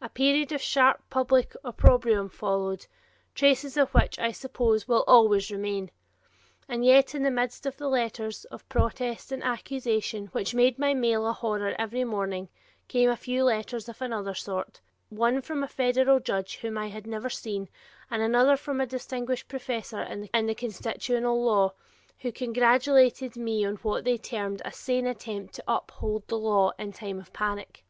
[0.00, 2.86] A period of sharp public opprobrium followed,
[3.34, 5.90] traces of which, I suppose, will always remain.
[6.70, 10.94] And yet in the midst of the letters of protest and accusation which made my
[10.94, 12.48] mail a horror every morning
[12.88, 17.06] came a few letters of another sort, one from a federal judge whom I had
[17.06, 17.68] never seen
[18.10, 21.74] and another from a distinguished professor in the constitutional law,
[22.20, 26.92] who congratulated me on what they termed a sane attempt to uphold the law in
[26.94, 27.84] time of panic.